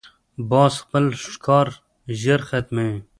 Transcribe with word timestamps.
باز 0.51 0.73
خپل 0.83 1.05
ښکار 1.23 1.67
ژر 2.21 2.41
ختموي 2.49 2.97